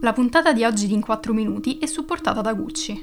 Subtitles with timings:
[0.00, 3.02] La puntata di oggi di In 4 Minuti è supportata da Gucci.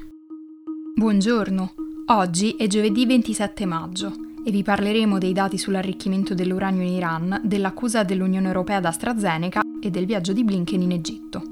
[0.94, 1.74] Buongiorno,
[2.06, 4.12] oggi è giovedì 27 maggio
[4.44, 9.90] e vi parleremo dei dati sull'arricchimento dell'uranio in Iran, dell'accusa dell'Unione Europea ad AstraZeneca e
[9.90, 11.42] del viaggio di Blinken in Egitto.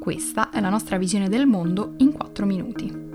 [0.00, 3.07] Questa è la nostra visione del mondo in 4 minuti.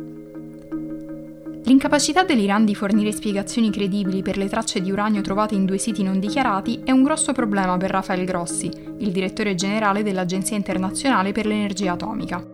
[1.65, 6.03] L'incapacità dell'Iran di fornire spiegazioni credibili per le tracce di uranio trovate in due siti
[6.03, 11.45] non dichiarati è un grosso problema per Rafael Grossi, il direttore generale dell'Agenzia internazionale per
[11.45, 12.45] l'energia atomica.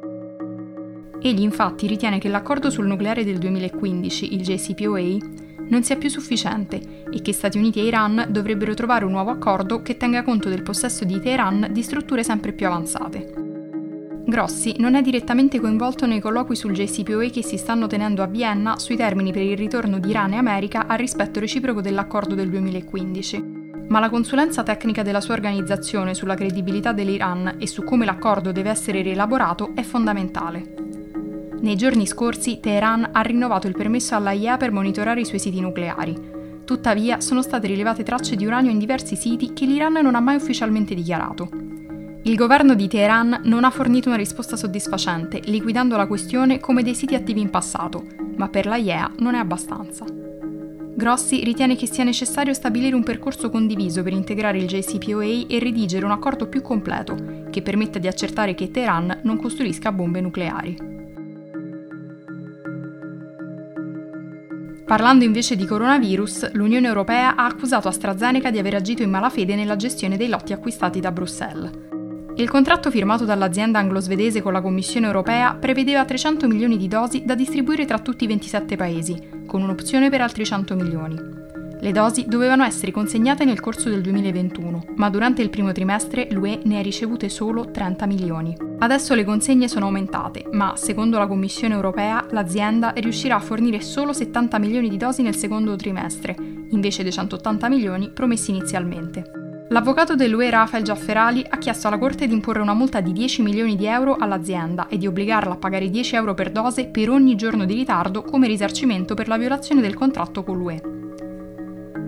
[1.22, 5.18] Egli infatti ritiene che l'accordo sul nucleare del 2015, il JCPOA,
[5.70, 9.82] non sia più sufficiente e che Stati Uniti e Iran dovrebbero trovare un nuovo accordo
[9.82, 13.49] che tenga conto del possesso di Teheran di strutture sempre più avanzate.
[14.30, 18.78] Grossi non è direttamente coinvolto nei colloqui sul JCPOA che si stanno tenendo a Vienna
[18.78, 23.58] sui termini per il ritorno di Iran e America al rispetto reciproco dell'accordo del 2015.
[23.88, 28.70] Ma la consulenza tecnica della sua organizzazione sulla credibilità dell'Iran e su come l'accordo deve
[28.70, 30.76] essere rielaborato è fondamentale.
[31.62, 36.38] Nei giorni scorsi Teheran ha rinnovato il permesso all'AIEA per monitorare i suoi siti nucleari.
[36.66, 40.36] Tuttavia sono state rilevate tracce di uranio in diversi siti che l'Iran non ha mai
[40.36, 41.69] ufficialmente dichiarato.
[42.24, 46.94] Il governo di Teheran non ha fornito una risposta soddisfacente, liquidando la questione come dei
[46.94, 50.06] siti attivi in passato, ma per la IEA non è abbastanza.
[50.06, 56.04] Grossi ritiene che sia necessario stabilire un percorso condiviso per integrare il JCPOA e redigere
[56.04, 57.16] un accordo più completo,
[57.50, 60.76] che permetta di accertare che Teheran non costruisca bombe nucleari.
[64.86, 69.78] Parlando invece di coronavirus, l'Unione Europea ha accusato AstraZeneca di aver agito in malafede nella
[69.78, 71.72] gestione dei lotti acquistati da Bruxelles.
[72.40, 77.36] Il contratto firmato dall'azienda anglo-svedese con la Commissione europea prevedeva 300 milioni di dosi da
[77.36, 81.20] distribuire tra tutti i 27 paesi, con un'opzione per altri 100 milioni.
[81.82, 86.62] Le dosi dovevano essere consegnate nel corso del 2021, ma durante il primo trimestre l'UE
[86.64, 88.56] ne ha ricevute solo 30 milioni.
[88.78, 94.14] Adesso le consegne sono aumentate, ma secondo la Commissione europea l'azienda riuscirà a fornire solo
[94.14, 96.38] 70 milioni di dosi nel secondo trimestre,
[96.70, 99.39] invece dei 180 milioni promessi inizialmente.
[99.72, 103.76] L'avvocato dell'UE Rafael Giafferali ha chiesto alla Corte di imporre una multa di 10 milioni
[103.76, 107.66] di euro all'azienda e di obbligarla a pagare 10 euro per dose per ogni giorno
[107.66, 110.82] di ritardo come risarcimento per la violazione del contratto con l'UE.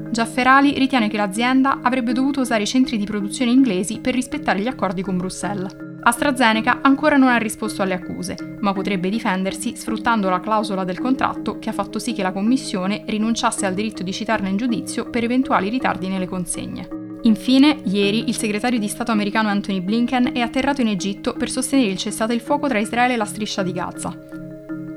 [0.10, 4.68] Giafferali ritiene che l'azienda avrebbe dovuto usare i centri di produzione inglesi per rispettare gli
[4.68, 5.76] accordi con Bruxelles.
[6.02, 11.60] AstraZeneca ancora non ha risposto alle accuse, ma potrebbe difendersi sfruttando la clausola del contratto
[11.60, 15.24] che ha fatto sì che la Commissione rinunciasse al diritto di citarla in giudizio per
[15.24, 17.00] eventuali ritardi nelle consegne.
[17.24, 21.92] Infine, ieri il segretario di Stato americano Anthony Blinken è atterrato in Egitto per sostenere
[21.92, 24.18] il cessate il fuoco tra Israele e la striscia di Gaza.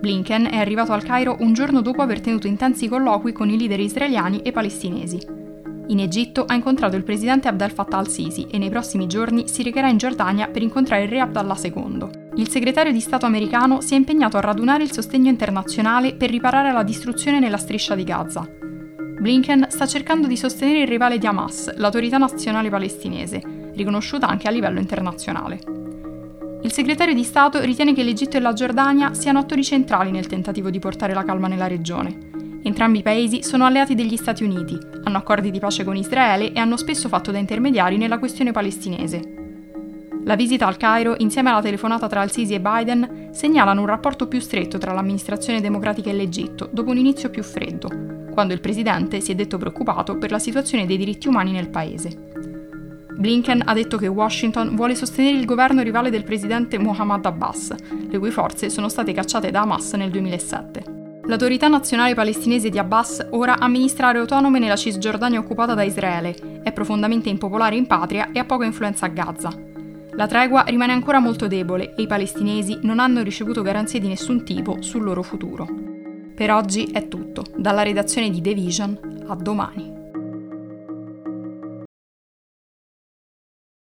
[0.01, 3.81] Blinken è arrivato al Cairo un giorno dopo aver tenuto intensi colloqui con i leader
[3.81, 5.43] israeliani e palestinesi.
[5.89, 9.89] In Egitto ha incontrato il presidente Abdel Fattah al-Sisi e nei prossimi giorni si recherà
[9.89, 12.09] in Giordania per incontrare il re Abdallah II.
[12.37, 16.73] Il segretario di Stato americano si è impegnato a radunare il sostegno internazionale per riparare
[16.73, 18.49] la distruzione nella striscia di Gaza,
[19.25, 24.51] Blinken sta cercando di sostenere il rivale di Hamas, l'autorità nazionale palestinese, riconosciuta anche a
[24.51, 25.61] livello internazionale.
[26.61, 30.69] Il segretario di Stato ritiene che l'Egitto e la Giordania siano attori centrali nel tentativo
[30.69, 32.15] di portare la calma nella regione.
[32.65, 36.61] Entrambi i paesi sono alleati degli Stati Uniti, hanno accordi di pace con Israele e
[36.61, 39.44] hanno spesso fatto da intermediari nella questione palestinese.
[40.25, 44.41] La visita al Cairo, insieme alla telefonata tra Al-Sisi e Biden, segnalano un rapporto più
[44.41, 47.91] stretto tra l'amministrazione democratica e l'Egitto, dopo un inizio più freddo,
[48.33, 52.33] quando il presidente si è detto preoccupato per la situazione dei diritti umani nel paese.
[53.17, 57.75] Blinken ha detto che Washington vuole sostenere il governo rivale del presidente Mohammad Abbas,
[58.09, 61.21] le cui forze sono state cacciate da Hamas nel 2007.
[61.27, 66.73] L'autorità nazionale palestinese di Abbas ora amministra aree autonome nella Cisgiordania occupata da Israele, è
[66.73, 69.73] profondamente impopolare in patria e ha poca influenza a Gaza.
[70.17, 74.45] La tregua rimane ancora molto debole e i palestinesi non hanno ricevuto garanzie di nessun
[74.45, 75.67] tipo sul loro futuro.
[76.35, 79.94] Per oggi è tutto, dalla redazione di The Vision a domani.